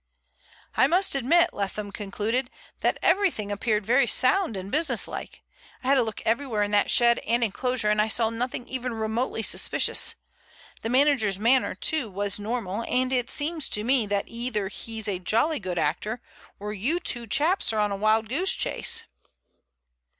[0.75, 5.43] "I must admit," Leatham concluded, "that everything appeared very sound and businesslike.
[5.83, 8.95] I had a look everywhere in that shed and enclosure, and I saw nothing even
[8.95, 10.15] remotely suspicious.
[10.81, 15.19] The manager's manner, too, was normal and it seems to me that either he's a
[15.19, 16.19] jolly good actor
[16.59, 19.03] or you two chaps are on a wild goose chase."